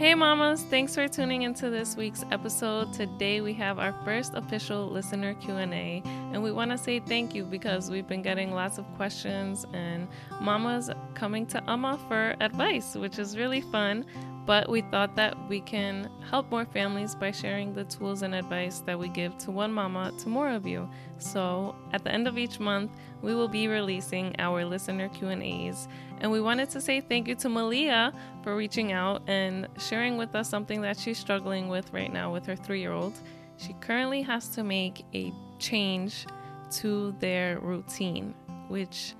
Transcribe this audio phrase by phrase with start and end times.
[0.00, 2.90] Hey mamas, thanks for tuning into this week's episode.
[2.94, 7.44] Today we have our first official listener Q&A and we want to say thank you
[7.44, 10.08] because we've been getting lots of questions and
[10.40, 14.06] mamas coming to Amma for advice, which is really fun.
[14.46, 18.80] But we thought that we can help more families by sharing the tools and advice
[18.80, 20.88] that we give to one mama to more of you.
[21.18, 22.90] So, at the end of each month,
[23.22, 25.86] we will be releasing our listener Q&As,
[26.20, 30.34] and we wanted to say thank you to Malia for reaching out and sharing with
[30.34, 33.14] us something that she's struggling with right now with her 3-year-old.
[33.58, 36.26] She currently has to make a change
[36.72, 38.34] to their routine,
[38.68, 39.14] which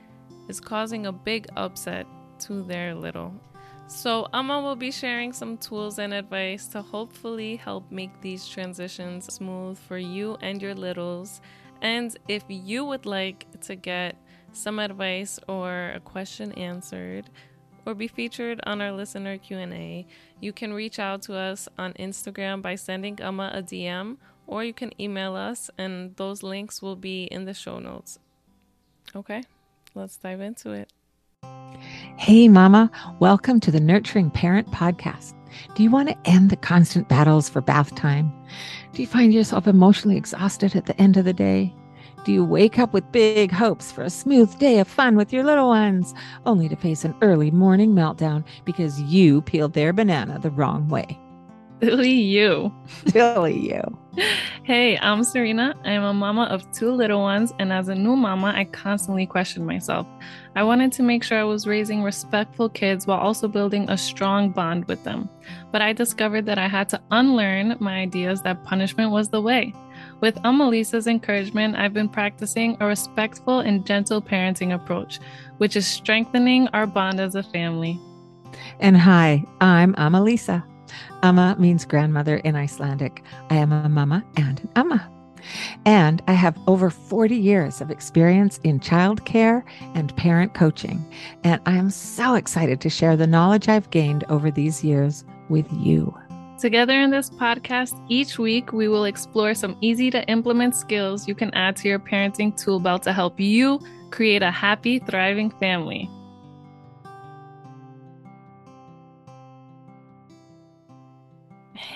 [0.48, 2.06] is causing a big upset
[2.40, 3.34] to their little
[3.90, 9.34] so, Amma will be sharing some tools and advice to hopefully help make these transitions
[9.34, 11.40] smooth for you and your littles.
[11.82, 14.14] And if you would like to get
[14.52, 17.30] some advice or a question answered
[17.84, 20.06] or be featured on our listener Q&A,
[20.38, 24.72] you can reach out to us on Instagram by sending Amma a DM or you
[24.72, 28.20] can email us and those links will be in the show notes.
[29.16, 29.42] Okay,
[29.96, 30.92] let's dive into it.
[32.20, 35.32] Hey, Mama, welcome to the Nurturing Parent Podcast.
[35.74, 38.30] Do you want to end the constant battles for bath time?
[38.92, 41.74] Do you find yourself emotionally exhausted at the end of the day?
[42.26, 45.44] Do you wake up with big hopes for a smooth day of fun with your
[45.44, 46.12] little ones,
[46.44, 51.18] only to face an early morning meltdown because you peeled their banana the wrong way?
[51.80, 52.72] Silly you.
[53.06, 53.98] Silly you.
[54.64, 55.74] Hey, I'm Serena.
[55.84, 59.24] I am a mama of two little ones, and as a new mama, I constantly
[59.24, 60.06] question myself.
[60.54, 64.50] I wanted to make sure I was raising respectful kids while also building a strong
[64.50, 65.28] bond with them.
[65.72, 69.74] But I discovered that I had to unlearn my ideas that punishment was the way.
[70.20, 75.18] With Amalisa's encouragement, I've been practicing a respectful and gentle parenting approach,
[75.58, 77.98] which is strengthening our bond as a family.
[78.80, 80.69] And hi, I'm Amalisa.
[81.22, 83.22] Amma means grandmother in Icelandic.
[83.50, 85.10] I am a mama and an Amma.
[85.86, 89.62] And I have over 40 years of experience in childcare
[89.94, 91.04] and parent coaching.
[91.44, 95.66] And I am so excited to share the knowledge I've gained over these years with
[95.72, 96.14] you.
[96.58, 101.34] Together in this podcast, each week we will explore some easy to implement skills you
[101.34, 103.80] can add to your parenting tool belt to help you
[104.10, 106.10] create a happy, thriving family.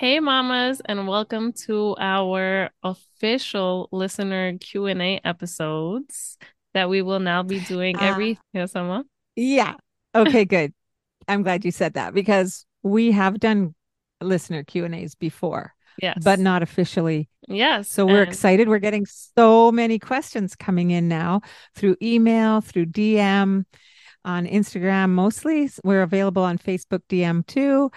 [0.05, 6.37] Hey mamas and welcome to our official listener Q&A episodes
[6.75, 9.03] that we will now be doing every uh, yes Amma?
[9.35, 9.73] Yeah.
[10.13, 10.75] Okay, good.
[11.27, 13.73] I'm glad you said that because we have done
[14.21, 15.73] listener Q&As before.
[15.99, 16.19] Yes.
[16.23, 17.27] But not officially.
[17.47, 17.89] Yes.
[17.89, 18.69] So we're and- excited.
[18.69, 21.41] We're getting so many questions coming in now
[21.73, 23.65] through email, through DM,
[24.23, 25.67] on Instagram mostly.
[25.83, 27.89] We're available on Facebook DM too.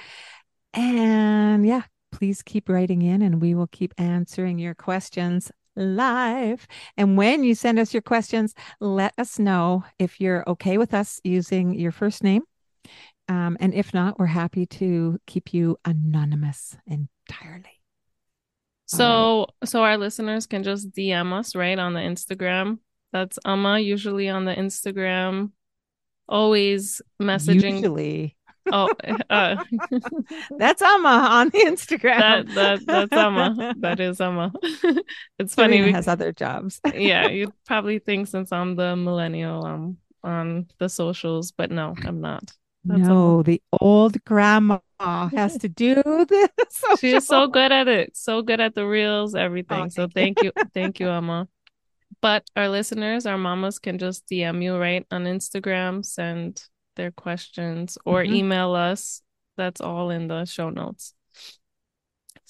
[0.73, 6.67] And yeah, please keep writing in and we will keep answering your questions live.
[6.97, 11.21] And when you send us your questions, let us know if you're okay with us
[11.25, 12.43] using your first name.
[13.29, 17.83] Um, and if not, we're happy to keep you anonymous entirely.
[18.87, 19.69] So, right.
[19.69, 22.79] so our listeners can just DM us right on the Instagram.
[23.13, 25.53] That's Amma usually on the Instagram.
[26.27, 27.77] Always messaging.
[27.77, 28.38] Usually.
[28.73, 28.91] Oh,
[29.31, 29.65] uh,
[30.59, 32.19] that's Amma on the Instagram.
[32.19, 33.75] That, that that's Amma.
[33.79, 34.53] That is Amma.
[35.39, 35.79] it's funny.
[35.79, 36.81] Serena has other jobs.
[36.95, 42.21] yeah, you'd probably think since I'm the millennial, I'm on the socials, but no, I'm
[42.21, 42.53] not.
[42.85, 43.43] That's no, Amma.
[43.45, 46.85] the old grandma has to do this.
[46.99, 48.17] She is so good at it.
[48.17, 49.85] So good at the reels, everything.
[49.85, 51.49] Oh, so thank you, thank you, Amma.
[52.21, 56.63] But our listeners, our mamas can just DM you right on Instagram, send
[56.99, 58.35] their questions or mm-hmm.
[58.35, 59.23] email us.
[59.57, 61.15] That's all in the show notes.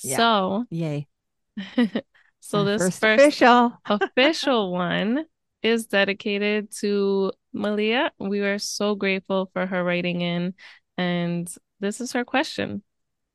[0.03, 0.17] Yeah.
[0.17, 1.07] So, yay.
[2.41, 5.25] so this first, first official official one
[5.63, 8.11] is dedicated to Malia.
[8.19, 10.55] We are so grateful for her writing in
[10.97, 11.49] and
[11.81, 12.83] this is her question.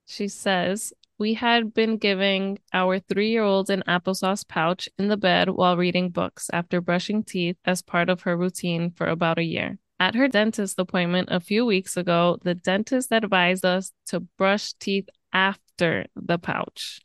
[0.06, 5.17] She says, we had been giving our three year old an applesauce pouch in the
[5.17, 9.43] bed while reading books after brushing teeth as part of her routine for about a
[9.43, 9.78] year.
[9.99, 15.07] At her dentist appointment a few weeks ago, the dentist advised us to brush teeth
[15.31, 17.01] after the pouch.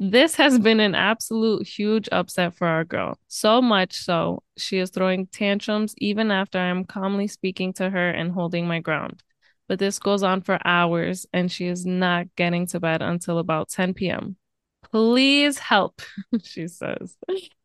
[0.00, 3.18] This has been an absolute huge upset for our girl.
[3.26, 8.30] So much so, she is throwing tantrums even after I'm calmly speaking to her and
[8.30, 9.22] holding my ground.
[9.66, 13.70] But this goes on for hours and she is not getting to bed until about
[13.70, 14.36] 10 p.m.
[14.84, 16.00] Please help,
[16.42, 17.16] she says.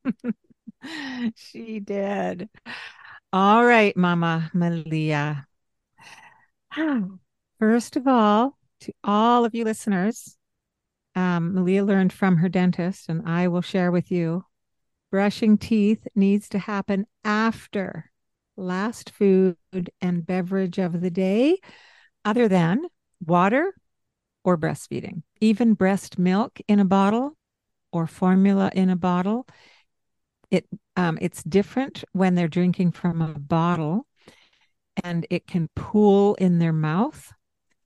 [1.35, 2.49] she did.
[3.33, 5.47] All right, Mama Malia.
[7.59, 10.37] First of all, to all of you listeners,
[11.15, 14.45] um, Malia learned from her dentist, and I will share with you
[15.09, 18.11] brushing teeth needs to happen after
[18.55, 19.57] last food
[19.99, 21.57] and beverage of the day,
[22.23, 22.85] other than
[23.19, 23.73] water
[24.43, 25.23] or breastfeeding.
[25.41, 27.35] Even breast milk in a bottle
[27.91, 29.47] or formula in a bottle.
[30.51, 34.07] It um, it's different when they're drinking from a bottle
[35.03, 37.33] and it can pool in their mouth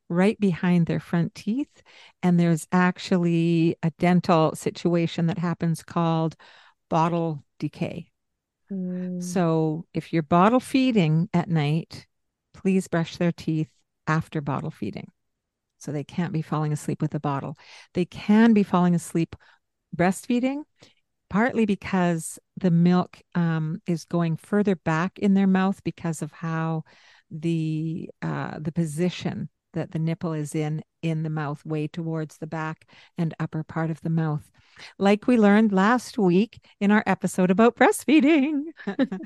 [0.09, 1.81] right behind their front teeth.
[2.23, 6.35] And there's actually a dental situation that happens called
[6.89, 8.11] bottle decay.
[8.71, 9.21] Mm.
[9.23, 12.07] So if you're bottle feeding at night,
[12.53, 13.71] please brush their teeth
[14.05, 15.11] after bottle feeding.
[15.77, 17.57] So they can't be falling asleep with a bottle.
[17.93, 19.35] They can be falling asleep
[19.95, 20.63] breastfeeding,
[21.29, 26.83] partly because the milk um, is going further back in their mouth because of how
[27.29, 32.47] the uh, the position that the nipple is in in the mouth way towards the
[32.47, 34.49] back and upper part of the mouth.
[34.99, 38.63] Like we learned last week in our episode about breastfeeding.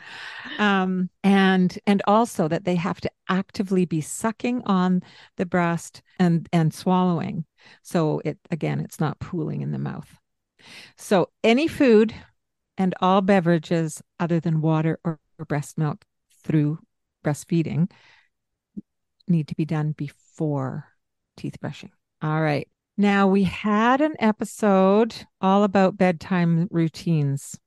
[0.59, 5.01] Um, and and also that they have to actively be sucking on
[5.37, 7.45] the breast and and swallowing.
[7.81, 10.20] So it again it's not pooling in the mouth
[10.97, 12.13] so any food
[12.77, 16.05] and all beverages other than water or, breast milk
[16.43, 16.77] through
[17.25, 17.89] breastfeeding
[19.27, 20.85] need to be done before
[21.35, 21.89] teeth brushing
[22.21, 22.67] all right
[22.97, 27.57] now, we had an episode all about bedtime routines.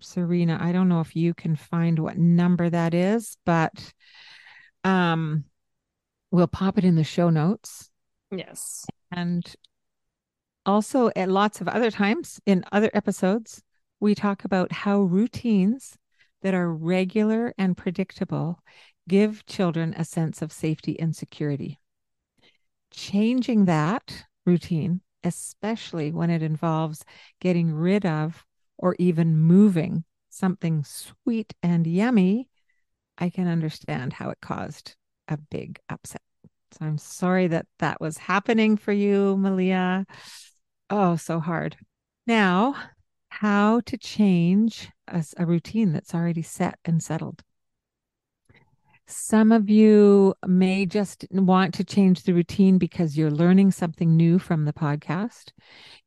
[0.00, 3.92] Serena, I don't know if you can find what number that is, but
[4.84, 5.44] um,
[6.30, 7.90] we'll pop it in the show notes.
[8.30, 8.86] Yes.
[9.10, 9.44] And
[10.66, 13.62] also, at lots of other times in other episodes,
[14.00, 15.96] we talk about how routines
[16.42, 18.60] that are regular and predictable
[19.08, 21.78] give children a sense of safety and security
[22.96, 27.04] changing that routine, especially when it involves
[27.40, 28.44] getting rid of
[28.78, 32.48] or even moving something sweet and yummy,
[33.18, 34.96] I can understand how it caused
[35.28, 36.20] a big upset.
[36.72, 40.06] So I'm sorry that that was happening for you, Malia.
[40.90, 41.76] Oh, so hard.
[42.26, 42.74] Now,
[43.28, 47.42] how to change a, a routine that's already set and settled.
[49.08, 54.40] Some of you may just want to change the routine because you're learning something new
[54.40, 55.52] from the podcast.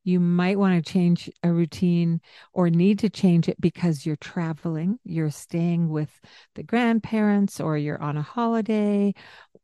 [0.03, 2.19] You might want to change a routine
[2.51, 6.19] or need to change it because you're traveling, you're staying with
[6.55, 9.13] the grandparents, or you're on a holiday,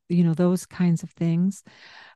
[0.08, 1.62] you know, those kinds of things.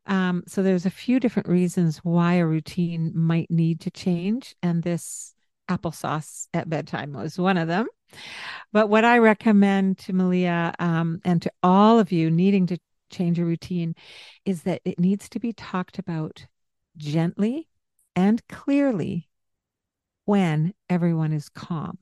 [0.09, 4.55] Um, so there's a few different reasons why a routine might need to change.
[4.61, 5.35] And this
[5.69, 7.87] applesauce at bedtime was one of them.
[8.73, 12.79] But what I recommend to Malia um, and to all of you needing to
[13.11, 13.93] change a routine
[14.45, 16.47] is that it needs to be talked about
[16.97, 17.67] gently
[18.15, 19.29] and clearly
[20.25, 21.99] when everyone is calm,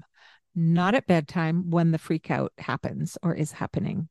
[0.56, 4.08] not at bedtime when the freak out happens or is happening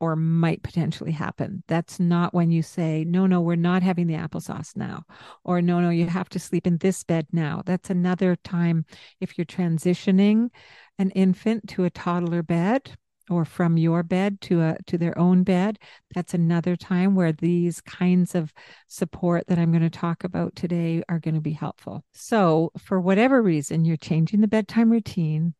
[0.00, 1.62] or might potentially happen.
[1.68, 5.04] That's not when you say, no, no, we're not having the applesauce now,
[5.44, 7.62] or no, no, you have to sleep in this bed now.
[7.64, 8.84] That's another time
[9.20, 10.50] if you're transitioning
[10.98, 12.96] an infant to a toddler bed
[13.30, 15.78] or from your bed to a to their own bed
[16.14, 18.52] that's another time where these kinds of
[18.86, 23.00] support that i'm going to talk about today are going to be helpful so for
[23.00, 25.54] whatever reason you're changing the bedtime routine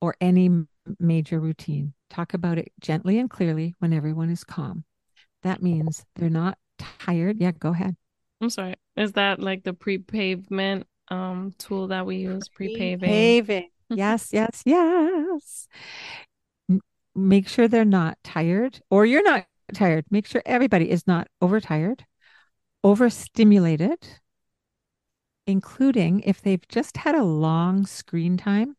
[0.00, 0.50] or any
[0.98, 4.84] major routine talk about it gently and clearly when everyone is calm.
[5.42, 7.38] That means they're not tired.
[7.40, 7.96] Yeah go ahead.
[8.40, 8.76] I'm sorry.
[8.96, 12.48] Is that like the pre-pavement um tool that we use?
[12.48, 13.00] Pre-paving.
[13.00, 13.70] Pre-paving.
[13.92, 15.66] Yes, yes, yes.
[17.14, 20.04] Make sure they're not tired or you're not tired.
[20.10, 22.06] Make sure everybody is not overtired,
[22.84, 23.98] overstimulated,
[25.46, 28.76] including if they've just had a long screen time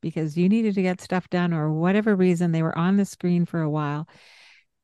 [0.00, 3.44] because you needed to get stuff done or whatever reason they were on the screen
[3.44, 4.08] for a while.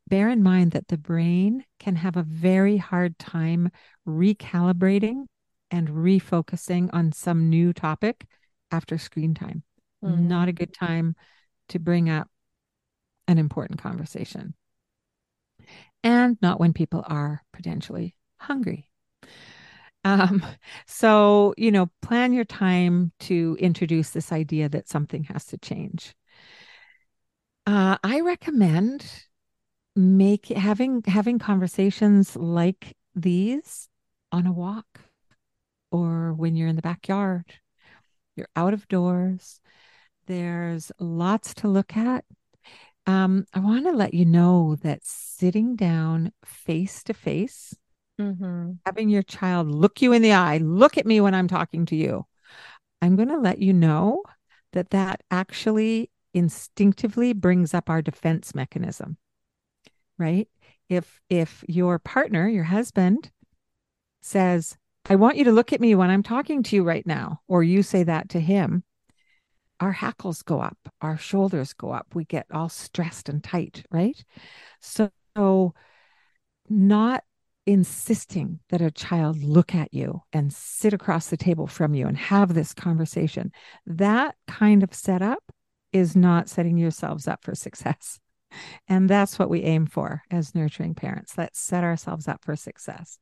[0.08, 3.70] Bear in mind that the brain can have a very hard time
[4.06, 5.24] recalibrating
[5.70, 8.26] and refocusing on some new topic
[8.70, 9.62] after screen time.
[10.04, 10.28] Mm-hmm.
[10.28, 11.14] Not a good time
[11.70, 12.28] to bring up
[13.26, 14.54] an important conversation.
[16.02, 18.90] And not when people are potentially hungry.
[20.04, 20.44] Um,
[20.86, 26.14] so, you know, plan your time to introduce this idea that something has to change.
[27.66, 29.10] Uh, I recommend
[29.96, 33.88] make having having conversations like these
[34.32, 35.00] on a walk
[35.90, 37.44] or when you're in the backyard
[38.36, 39.60] you're out of doors.
[40.26, 42.24] There's lots to look at.
[43.06, 47.74] um, I want to let you know that sitting down face to face,
[48.20, 48.72] Mm-hmm.
[48.86, 51.96] having your child look you in the eye, look at me when I'm talking to
[51.96, 52.26] you,
[53.02, 54.22] I'm going to let you know
[54.72, 59.16] that that actually instinctively brings up our defense mechanism.
[60.16, 60.48] Right?
[60.88, 63.32] If if your partner, your husband
[64.22, 64.76] says,
[65.08, 67.62] "I want you to look at me when I'm talking to you right now," or
[67.64, 68.84] you say that to him,
[69.80, 74.24] our hackles go up, our shoulders go up, we get all stressed and tight, right?
[74.80, 75.10] So,
[76.68, 77.24] not
[77.66, 82.16] insisting that a child look at you and sit across the table from you and
[82.16, 83.52] have this conversation,
[83.86, 85.42] that kind of setup
[85.92, 88.18] is not setting yourselves up for success.
[88.86, 91.36] And that's what we aim for as nurturing parents.
[91.36, 93.18] Let's set ourselves up for success.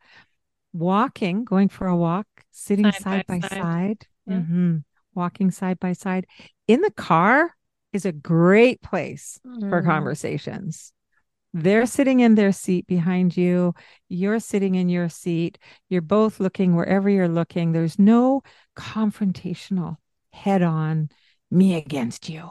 [0.74, 4.34] Walking, going for a walk, sitting side, side by, side, side yeah.
[4.34, 4.76] mm-hmm
[5.14, 6.26] walking side by side
[6.66, 7.54] in the car
[7.92, 9.68] is a great place mm.
[9.68, 10.92] for conversations.
[11.54, 13.74] They're sitting in their seat behind you.
[14.08, 15.58] You're sitting in your seat.
[15.88, 17.72] You're both looking wherever you're looking.
[17.72, 18.42] There's no
[18.76, 19.96] confrontational
[20.32, 21.10] head on
[21.50, 22.50] me against you.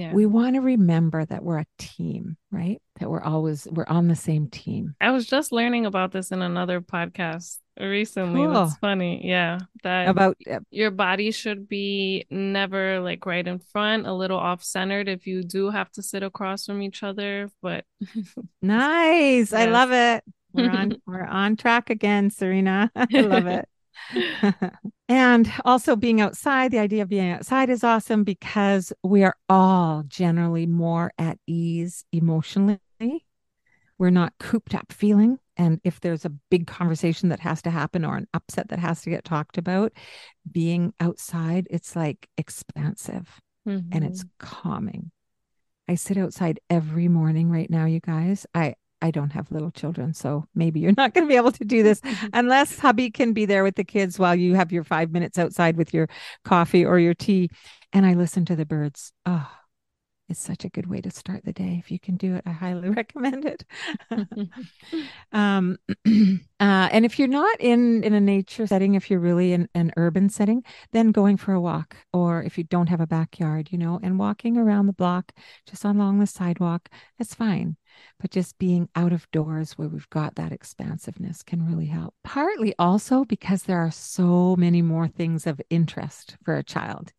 [0.00, 0.12] Yeah.
[0.12, 2.80] We want to remember that we're a team, right?
[2.98, 4.94] That we're always we're on the same team.
[5.00, 8.42] I was just learning about this in another podcast recently.
[8.42, 8.52] Cool.
[8.52, 9.26] That's funny.
[9.26, 9.58] Yeah.
[9.82, 14.62] That about uh, your body should be never like right in front, a little off
[14.62, 17.50] centered if you do have to sit across from each other.
[17.62, 17.84] But
[18.62, 19.52] nice.
[19.52, 19.52] Yes.
[19.52, 20.24] I love it.
[20.52, 22.90] We're on we're on track again, Serena.
[22.96, 23.68] I love it.
[25.08, 30.04] and also being outside, the idea of being outside is awesome because we are all
[30.06, 32.78] generally more at ease emotionally.
[33.98, 35.38] We're not cooped up feeling.
[35.56, 39.02] And if there's a big conversation that has to happen or an upset that has
[39.02, 39.92] to get talked about,
[40.50, 43.88] being outside, it's like expansive mm-hmm.
[43.92, 44.46] and it's mm-hmm.
[44.46, 45.10] calming.
[45.88, 48.46] I sit outside every morning right now, you guys.
[48.54, 51.64] I I don't have little children, so maybe you're not going to be able to
[51.64, 52.00] do this
[52.32, 55.76] unless hubby can be there with the kids while you have your five minutes outside
[55.76, 56.08] with your
[56.44, 57.50] coffee or your tea.
[57.92, 59.12] And I listen to the birds.
[59.24, 59.50] Oh,
[60.28, 61.78] it's such a good way to start the day.
[61.82, 63.64] If you can do it, I highly recommend it.
[65.32, 69.68] um, uh, and if you're not in in a nature setting, if you're really in
[69.74, 73.68] an urban setting, then going for a walk, or if you don't have a backyard,
[73.70, 75.32] you know, and walking around the block,
[75.66, 77.76] just along the sidewalk, that's fine.
[78.20, 82.14] But just being out of doors where we've got that expansiveness can really help.
[82.22, 87.12] Partly also because there are so many more things of interest for a child.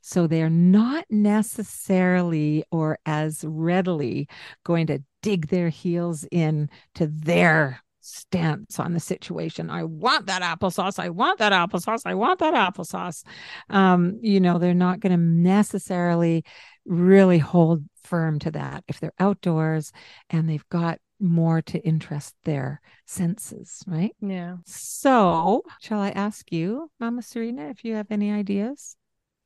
[0.00, 4.28] So they're not necessarily or as readily
[4.64, 9.70] going to dig their heels in to their stance on the situation.
[9.70, 10.98] I want that applesauce.
[10.98, 12.02] I want that applesauce.
[12.04, 13.24] I want that applesauce.
[13.70, 16.44] Um, you know, they're not going to necessarily
[16.84, 19.90] really hold firm to that if they're outdoors
[20.28, 24.14] and they've got more to interest their senses, right?
[24.20, 24.56] Yeah.
[24.66, 28.96] So, shall I ask you, Mama Serena, if you have any ideas?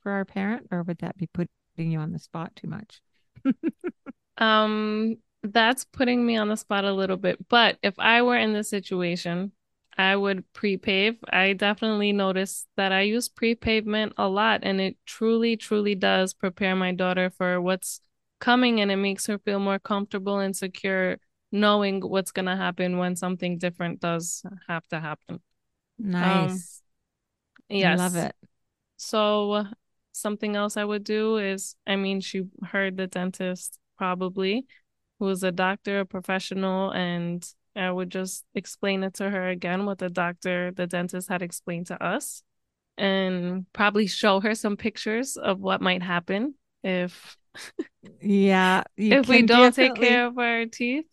[0.08, 3.02] For our parent, or would that be putting you on the spot too much?
[4.38, 7.46] um, that's putting me on the spot a little bit.
[7.50, 9.52] But if I were in this situation,
[9.98, 11.18] I would pre-pave.
[11.30, 16.74] I definitely noticed that I use pre-pavement a lot and it truly, truly does prepare
[16.74, 18.00] my daughter for what's
[18.40, 21.18] coming and it makes her feel more comfortable and secure
[21.52, 25.40] knowing what's gonna happen when something different does have to happen.
[25.98, 26.80] Nice.
[27.68, 28.00] Um, yes.
[28.00, 28.34] I love it.
[28.96, 29.66] So
[30.12, 34.66] something else I would do is, I mean, she heard the dentist probably,
[35.18, 37.46] who was a doctor, a professional, and
[37.76, 41.86] I would just explain it to her again what the doctor, the dentist had explained
[41.88, 42.42] to us,
[42.96, 47.36] and probably show her some pictures of what might happen if,
[48.20, 50.00] yeah, if we don't definitely...
[50.00, 51.06] take care of our teeth.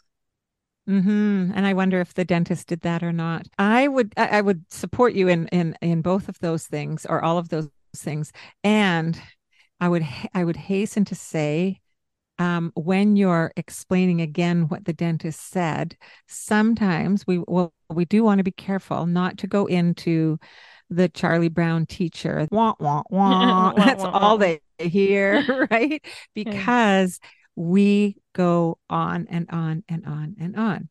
[0.88, 1.52] Mm-hmm.
[1.56, 3.48] And I wonder if the dentist did that or not.
[3.58, 7.40] I would I would support you in in in both of those things or all
[7.40, 7.70] of those
[8.02, 8.32] things.
[8.64, 9.20] And
[9.80, 11.82] I would I would hasten to say
[12.38, 15.98] um, when you're explaining again what the dentist said,
[16.28, 20.38] sometimes we well we do want to be careful not to go into
[20.90, 22.48] the Charlie Brown teacher.
[22.52, 23.74] Wah wah wah.
[23.74, 26.04] That's all they hear, right?
[26.34, 27.20] Because
[27.56, 30.90] we go on and on and on and on.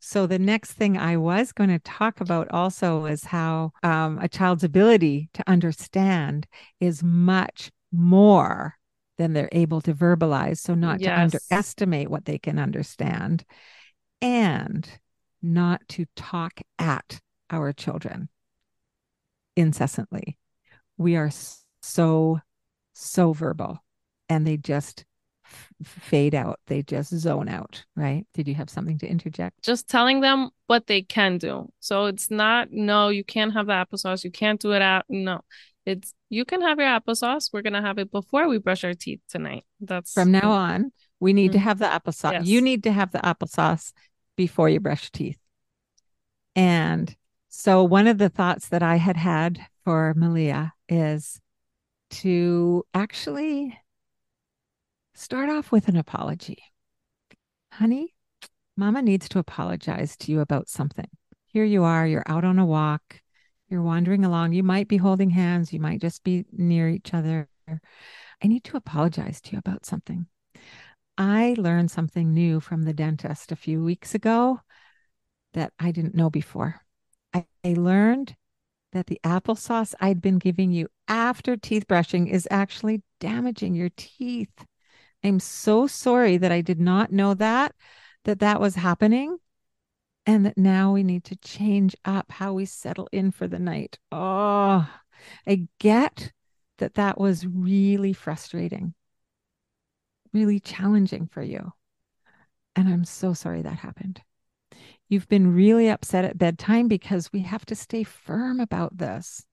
[0.00, 4.28] So the next thing I was going to talk about also is how um, a
[4.28, 6.46] child's ability to understand
[6.80, 8.76] is much more
[9.18, 10.58] than they're able to verbalize.
[10.58, 11.08] So not yes.
[11.08, 13.44] to underestimate what they can understand
[14.22, 14.88] and
[15.42, 18.30] not to talk at our children
[19.54, 20.38] incessantly.
[20.96, 21.30] We are
[21.82, 22.40] so,
[22.94, 23.84] so verbal
[24.30, 25.04] and they just
[25.82, 26.60] fade out.
[26.66, 28.26] They just zone out, right?
[28.34, 29.62] Did you have something to interject?
[29.62, 31.68] Just telling them what they can do.
[31.80, 34.24] So it's not, no, you can't have the applesauce.
[34.24, 35.04] You can't do it out.
[35.08, 35.40] No,
[35.86, 37.50] it's, you can have your applesauce.
[37.52, 39.64] We're going to have it before we brush our teeth tonight.
[39.80, 40.92] That's from now on.
[41.18, 41.58] We need mm-hmm.
[41.58, 42.32] to have the applesauce.
[42.32, 42.46] Yes.
[42.46, 43.92] You need to have the applesauce
[44.36, 45.38] before you brush teeth.
[46.56, 47.14] And
[47.48, 51.40] so, one of the thoughts that I had had for Malia is
[52.10, 53.78] to actually
[55.20, 56.64] start off with an apology.
[57.72, 58.14] Honey,
[58.74, 61.08] mama needs to apologize to you about something.
[61.46, 63.20] Here you are, you're out on a walk,
[63.68, 67.48] you're wandering along, you might be holding hands, you might just be near each other.
[67.68, 70.26] I need to apologize to you about something.
[71.18, 74.60] I learned something new from the dentist a few weeks ago
[75.52, 76.80] that I didn't know before.
[77.34, 78.36] I, I learned
[78.92, 84.64] that the applesauce I'd been giving you after teeth brushing is actually damaging your teeth.
[85.22, 87.74] I'm so sorry that I did not know that,
[88.24, 89.36] that that was happening,
[90.26, 93.98] and that now we need to change up how we settle in for the night.
[94.12, 94.88] Oh,
[95.46, 96.32] I get
[96.78, 98.94] that that was really frustrating,
[100.32, 101.72] really challenging for you.
[102.76, 104.22] And I'm so sorry that happened.
[105.08, 109.44] You've been really upset at bedtime because we have to stay firm about this.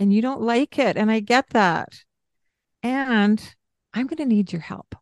[0.00, 0.96] And you don't like it.
[0.96, 1.92] And I get that.
[2.82, 3.54] And
[3.92, 4.96] I'm going to need your help.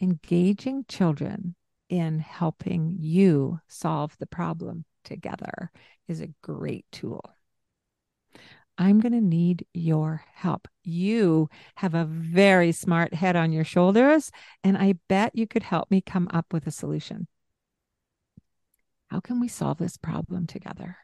[0.00, 1.54] Engaging children
[1.88, 5.70] in helping you solve the problem together
[6.06, 7.22] is a great tool.
[8.76, 10.68] I'm going to need your help.
[10.84, 14.30] You have a very smart head on your shoulders,
[14.62, 17.26] and I bet you could help me come up with a solution.
[19.10, 20.96] How can we solve this problem together?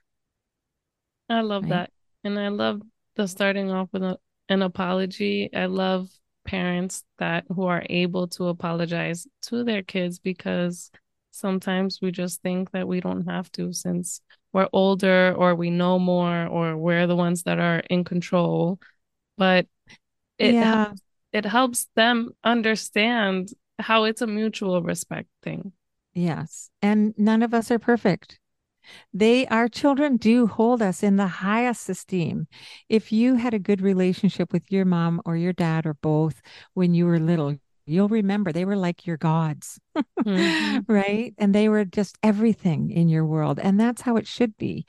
[1.28, 1.70] I love right?
[1.70, 1.90] that.
[2.22, 2.80] And I love
[3.16, 5.50] the starting off with a, an apology.
[5.52, 6.08] I love
[6.44, 10.90] parents that who are able to apologize to their kids because
[11.30, 14.20] sometimes we just think that we don't have to since
[14.52, 18.78] we're older or we know more or we're the ones that are in control.
[19.36, 19.66] But
[20.38, 20.84] it yeah.
[20.86, 25.72] helps, it helps them understand how it's a mutual respect thing.
[26.14, 26.70] Yes.
[26.80, 28.38] And none of us are perfect
[29.12, 32.46] they our children do hold us in the highest esteem
[32.88, 36.40] if you had a good relationship with your mom or your dad or both
[36.74, 40.78] when you were little you'll remember they were like your gods, mm-hmm.
[40.92, 41.34] right?
[41.38, 43.58] And they were just everything in your world.
[43.58, 44.86] And that's how it should be.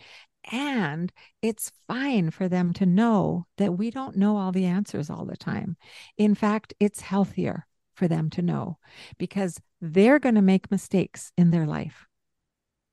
[0.51, 5.25] And it's fine for them to know that we don't know all the answers all
[5.25, 5.75] the time.
[6.17, 8.77] In fact, it's healthier for them to know
[9.17, 12.05] because they're going to make mistakes in their life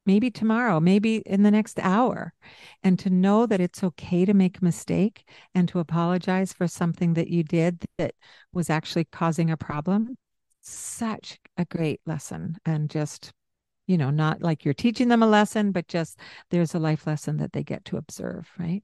[0.06, 2.32] maybe tomorrow, maybe in the next hour.
[2.82, 7.14] And to know that it's okay to make a mistake and to apologize for something
[7.14, 8.14] that you did that
[8.52, 10.16] was actually causing a problem.
[10.60, 12.56] Such a great lesson.
[12.64, 13.32] And just,
[13.86, 16.18] you know, not like you're teaching them a lesson, but just
[16.50, 18.82] there's a life lesson that they get to observe, right?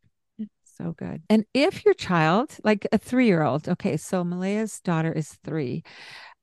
[0.64, 1.22] So good.
[1.28, 5.82] And if your child, like a three year old, okay, so Malia's daughter is three.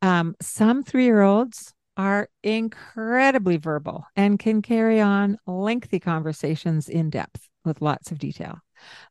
[0.01, 7.09] Um, some three year olds are incredibly verbal and can carry on lengthy conversations in
[7.09, 8.59] depth with lots of detail.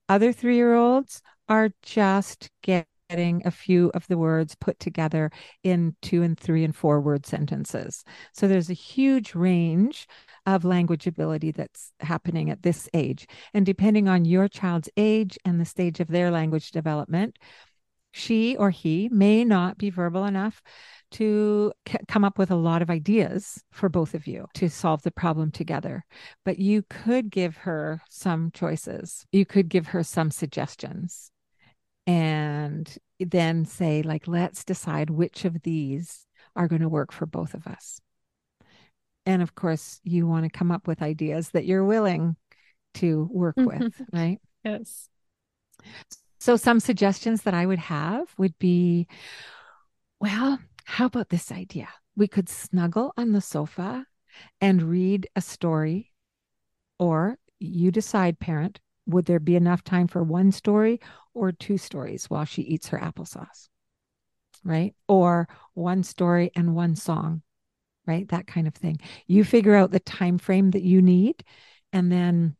[0.09, 5.31] Other three year olds are just getting a few of the words put together
[5.63, 8.05] in two and three and four word sentences.
[8.33, 10.07] So there's a huge range
[10.47, 13.27] of language ability that's happening at this age.
[13.53, 17.39] And depending on your child's age and the stage of their language development,
[18.17, 20.63] she or he may not be verbal enough
[21.11, 25.03] to c- come up with a lot of ideas for both of you to solve
[25.03, 26.05] the problem together.
[26.45, 31.33] But you could give her some choices, you could give her some suggestions,
[32.07, 36.25] and then say, like, let's decide which of these
[36.55, 38.01] are going to work for both of us.
[39.27, 42.37] And of course, you want to come up with ideas that you're willing
[42.95, 44.17] to work with, mm-hmm.
[44.17, 44.41] right?
[44.63, 45.09] Yes.
[46.45, 49.07] So, some suggestions that I would have would be
[50.21, 51.89] well, how about this idea?
[52.17, 54.05] We could snuggle on the sofa
[54.61, 56.13] and read a story,
[56.99, 61.01] or you decide, parent, would there be enough time for one story
[61.33, 63.71] or two stories while she eats her applesauce?
[64.63, 64.95] Right?
[65.09, 67.41] Or one story and one song,
[68.07, 68.29] right?
[68.29, 69.01] That kind of thing.
[69.27, 71.43] You figure out the time frame that you need
[71.91, 72.57] and then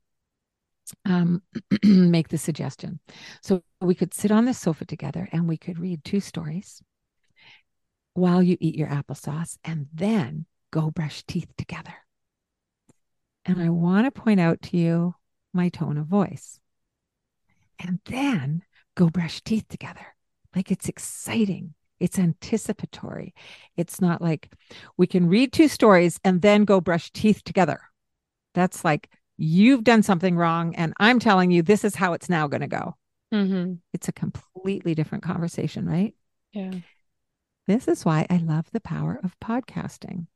[1.05, 1.43] um,
[1.85, 3.01] make the suggestion.
[3.43, 6.83] So we could sit on the sofa together and we could read two stories
[8.15, 11.95] while you eat your applesauce and then go brush teeth together.
[13.45, 15.15] And I want to point out to you
[15.53, 16.59] my tone of voice.
[17.79, 18.63] And then
[18.95, 20.15] go brush teeth together.
[20.55, 23.35] Like it's exciting It's anticipatory.
[23.77, 24.53] It's not like
[24.97, 27.81] we can read two stories and then go brush teeth together.
[28.55, 32.47] That's like you've done something wrong and I'm telling you this is how it's now
[32.47, 32.97] going to go.
[33.33, 33.75] Mm-hmm.
[33.93, 36.15] It's a completely different conversation, right?
[36.53, 36.73] Yeah.
[37.67, 40.27] This is why I love the power of podcasting.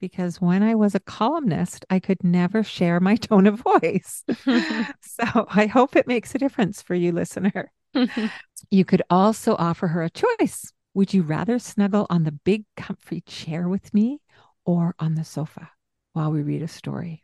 [0.00, 4.24] Because when I was a columnist, I could never share my tone of voice.
[5.00, 7.72] so I hope it makes a difference for you, listener.
[8.70, 10.72] you could also offer her a choice.
[10.94, 14.20] Would you rather snuggle on the big, comfy chair with me
[14.64, 15.70] or on the sofa
[16.12, 17.22] while we read a story?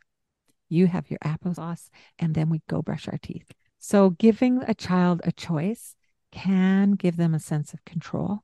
[0.69, 3.53] You have your applesauce, and then we go brush our teeth.
[3.79, 5.95] So, giving a child a choice
[6.33, 8.43] can give them a sense of control.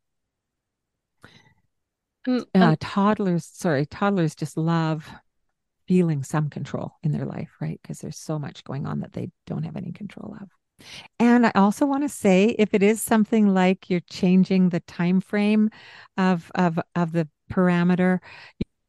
[2.26, 5.10] Mm, Uh, um, toddlers, sorry, toddlers just love
[5.88, 7.80] feeling some control in their life, right?
[7.82, 10.48] Because there's so much going on that they don't have any control of.
[11.18, 15.20] And I also want to say, if it is something like you're changing the time
[15.20, 15.70] frame
[16.16, 18.20] of of of the parameter,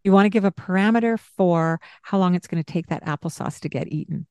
[0.04, 3.60] you, want to give a parameter for how long it's going to take that applesauce
[3.62, 4.28] to get eaten.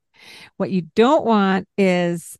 [0.56, 2.38] What you don't want is,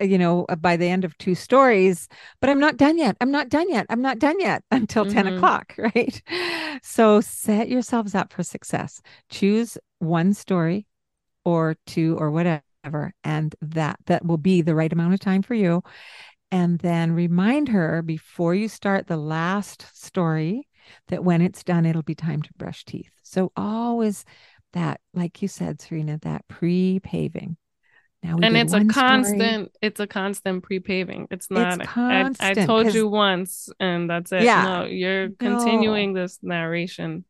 [0.00, 2.08] you know, by the end of two stories,
[2.40, 3.16] but I'm not done yet.
[3.20, 3.86] I'm not done yet.
[3.90, 5.28] I'm not done yet until 10 Mhm.
[5.28, 6.22] o'clock, right?
[6.82, 9.02] So set yourselves up for success.
[9.30, 10.86] Choose one story
[11.44, 15.54] or two or whatever, and that that will be the right amount of time for
[15.54, 15.82] you.
[16.52, 20.68] And then remind her before you start the last story
[21.08, 23.12] that when it's done, it'll be time to brush teeth.
[23.22, 24.24] So always
[24.72, 27.56] that, like you said, Serena, that pre-paving.
[28.22, 29.02] Now we and it's a one story.
[29.02, 34.30] constant it's a constant pre-paving it's not I, I constant, told you once and that's
[34.32, 34.62] it Yeah.
[34.62, 35.36] no you're No.
[35.38, 37.24] continuing this narration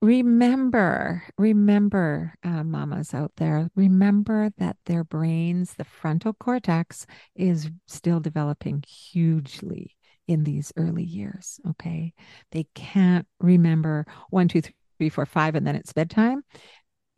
[0.00, 8.20] remember remember uh, mamas out there remember that their brains the frontal cortex is still
[8.20, 9.96] developing hugely
[10.28, 12.12] in these early years okay
[12.52, 14.62] they can't remember one two
[14.98, 16.42] three four five and then it's bedtime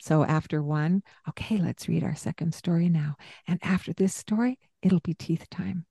[0.01, 5.01] so after one okay let's read our second story now and after this story it'll
[5.01, 5.85] be teeth time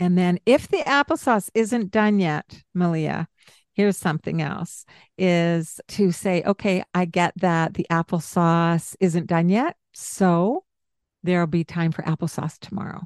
[0.00, 3.28] and then if the applesauce isn't done yet malia
[3.80, 4.84] here's something else
[5.16, 9.74] is to say, okay, I get that the applesauce isn't done yet.
[9.94, 10.64] So
[11.22, 13.02] there'll be time for applesauce tomorrow.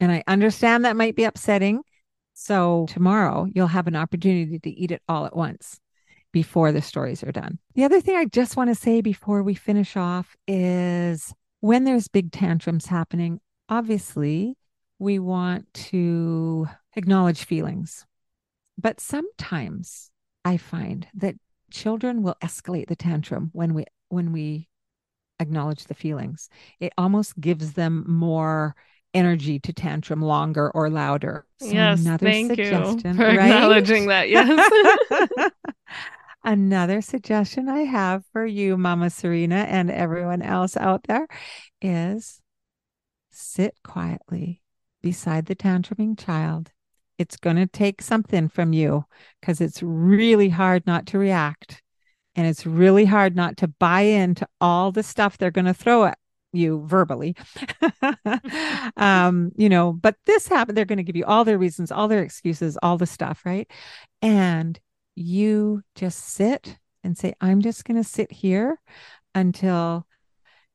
[0.00, 1.82] And I understand that might be upsetting.
[2.40, 5.80] So tomorrow you'll have an opportunity to eat it all at once
[6.30, 7.58] before the stories are done.
[7.74, 12.06] The other thing I just want to say before we finish off is when there's
[12.06, 14.56] big tantrums happening, obviously
[15.00, 18.06] we want to acknowledge feelings.
[18.80, 20.12] But sometimes
[20.44, 21.34] I find that
[21.72, 24.68] children will escalate the tantrum when we when we
[25.40, 26.48] acknowledge the feelings.
[26.78, 28.76] It almost gives them more
[29.14, 31.46] energy to tantrum longer or louder.
[31.58, 33.38] So yes another thank you suggestion, for right?
[33.38, 35.50] acknowledging that yes
[36.44, 41.26] Another suggestion I have for you, Mama Serena, and everyone else out there
[41.82, 42.40] is
[43.30, 44.62] sit quietly
[45.02, 46.70] beside the tantruming child.
[47.18, 49.04] It's going to take something from you
[49.40, 51.82] because it's really hard not to react.
[52.36, 56.04] And it's really hard not to buy into all the stuff they're going to throw
[56.04, 56.18] at
[56.52, 57.36] you verbally.
[58.96, 62.08] um, you know, but this happened, they're going to give you all their reasons, all
[62.08, 63.70] their excuses, all the stuff, right?
[64.22, 64.78] And
[65.14, 68.80] you just sit and say, I'm just going to sit here
[69.34, 70.06] until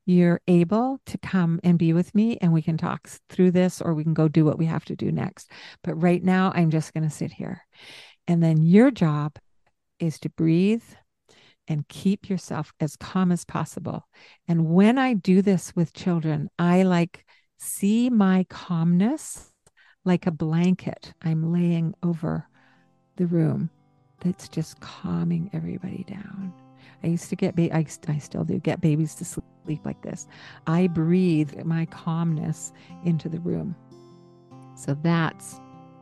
[0.05, 3.93] you're able to come and be with me and we can talk through this or
[3.93, 5.49] we can go do what we have to do next.
[5.83, 7.65] But right now, I'm just going to sit here.
[8.27, 9.38] And then your job
[9.99, 10.83] is to breathe
[11.67, 14.08] and keep yourself as calm as possible.
[14.47, 17.26] And when I do this with children, I like
[17.58, 19.52] see my calmness
[20.06, 22.47] like a blanket I'm laying over
[23.15, 23.69] the room
[24.19, 26.54] that's just calming everybody down.
[27.04, 30.28] I used to get, ba- I, I still do get babies to sleep like this.
[30.67, 32.73] I breathe my calmness
[33.06, 33.76] into the room.
[34.76, 35.60] So that's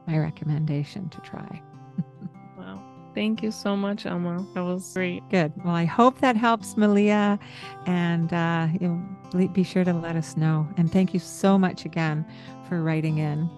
[0.08, 1.62] my recommendation to try.
[3.14, 5.54] Thank you so much Amma that was great Good.
[5.64, 7.40] Well, I hope that helps, Malia.
[7.86, 10.68] And uh, you know, be sure to let us know.
[10.78, 12.26] And thank you so much again
[12.68, 13.50] for writing in.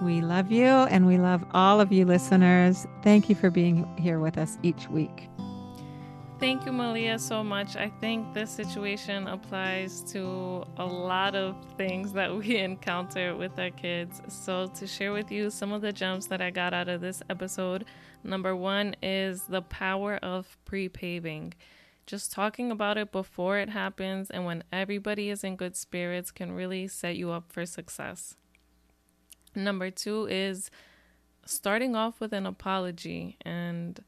[0.00, 2.86] We love you and we love all of you listeners.
[3.02, 5.28] Thank you for being here with us each week.
[6.42, 7.76] Thank you, Malia, so much.
[7.76, 13.70] I think this situation applies to a lot of things that we encounter with our
[13.70, 14.20] kids.
[14.26, 17.22] So, to share with you some of the gems that I got out of this
[17.30, 17.84] episode,
[18.24, 21.54] number one is the power of pre paving.
[22.06, 26.50] Just talking about it before it happens and when everybody is in good spirits can
[26.50, 28.34] really set you up for success.
[29.54, 30.72] Number two is
[31.46, 33.36] starting off with an apology.
[33.42, 34.02] And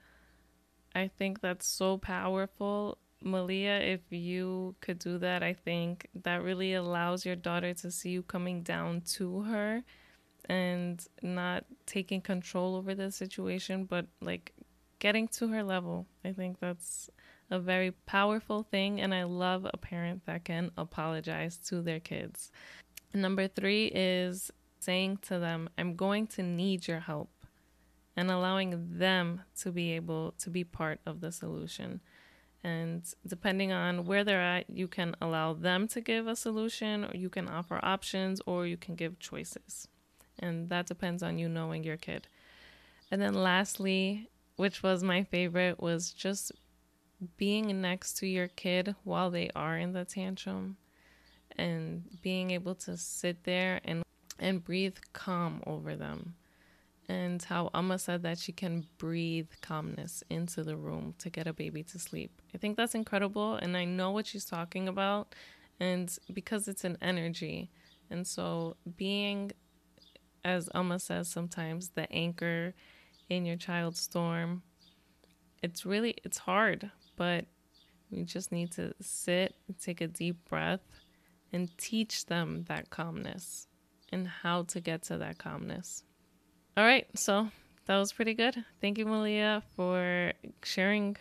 [0.95, 2.99] I think that's so powerful.
[3.21, 8.11] Malia, if you could do that, I think that really allows your daughter to see
[8.11, 9.83] you coming down to her
[10.49, 14.53] and not taking control over the situation, but like
[14.99, 16.07] getting to her level.
[16.25, 17.11] I think that's
[17.51, 22.51] a very powerful thing, and I love a parent that can apologize to their kids.
[23.13, 27.31] Number three is saying to them, I'm going to need your help,
[28.17, 32.01] and allowing them to be able to be part of the solution.
[32.63, 37.15] And depending on where they're at, you can allow them to give a solution, or
[37.15, 39.89] you can offer options, or you can give choices.
[40.39, 42.29] And that depends on you knowing your kid.
[43.11, 46.53] And then lastly, which was my favorite, was just
[47.37, 50.77] being next to your kid while they are in the tantrum
[51.57, 54.03] and being able to sit there and
[54.39, 56.35] and breathe calm over them.
[57.09, 61.53] And how Amma said that she can breathe calmness into the room to get a
[61.53, 62.41] baby to sleep.
[62.55, 63.57] I think that's incredible.
[63.57, 65.35] And I know what she's talking about.
[65.79, 67.71] And because it's an energy.
[68.11, 69.53] And so being,
[70.45, 72.75] as Amma says sometimes, the anchor
[73.29, 74.63] in your child's storm,
[75.63, 76.91] it's really, it's hard.
[77.17, 77.45] But
[78.11, 80.81] we just need to sit, take a deep breath,
[81.53, 83.69] and teach them that calmness
[84.11, 86.03] and how to get to that calmness.
[86.77, 87.49] All right, so
[87.87, 88.65] that was pretty good.
[88.81, 90.33] Thank you, Malia, for
[90.65, 91.17] sharing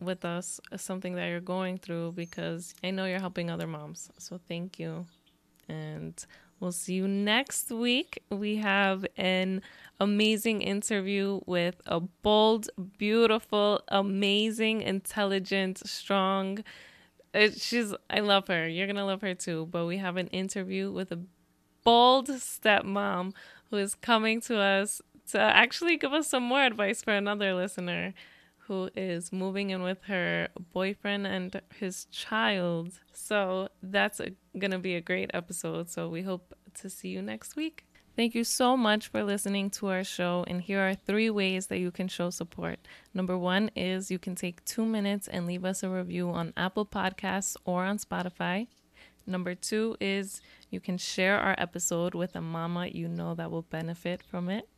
[0.00, 4.10] with us something that you're going through because I know you're helping other moms.
[4.18, 5.06] So thank you.
[5.66, 6.14] And
[6.60, 8.22] we'll see you next week.
[8.28, 9.62] We have an
[9.98, 12.68] amazing interview with a bold,
[12.98, 16.58] beautiful, amazing, intelligent, strong.
[17.32, 18.68] It, she's I love her.
[18.68, 19.68] You're going to love her too.
[19.70, 21.20] But we have an interview with a
[21.82, 23.32] bold stepmom
[23.70, 25.00] who is coming to us
[25.30, 28.14] to actually give us some more advice for another listener
[28.68, 33.00] who is moving in with her boyfriend and his child.
[33.12, 34.20] So that's
[34.58, 35.88] going to be a great episode.
[35.88, 37.84] So we hope to see you next week.
[38.14, 40.44] Thank you so much for listening to our show.
[40.48, 42.80] And here are three ways that you can show support.
[43.14, 46.84] Number one is you can take two minutes and leave us a review on Apple
[46.84, 48.66] Podcasts or on Spotify.
[49.26, 53.62] Number two is you can share our episode with a mama you know that will
[53.62, 54.68] benefit from it.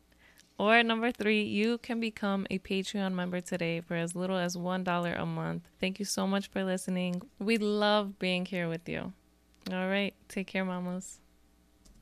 [0.57, 5.19] Or number three, you can become a Patreon member today for as little as $1
[5.19, 5.67] a month.
[5.79, 7.21] Thank you so much for listening.
[7.39, 9.13] We love being here with you.
[9.71, 11.19] All right, take care, mamas.